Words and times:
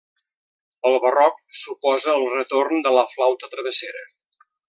El 0.89 0.95
Barroc 1.03 1.37
suposa 1.65 2.15
el 2.15 2.25
retorn 2.37 2.83
de 2.89 2.95
la 2.97 3.05
flauta 3.13 3.51
travessera. 3.53 4.05